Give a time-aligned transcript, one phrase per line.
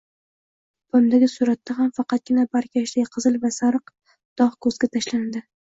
[0.85, 3.97] Tepamdagi suratda ham faqatgina barkashday qizil va sariq
[4.43, 5.51] dog` ko`zga tashlandi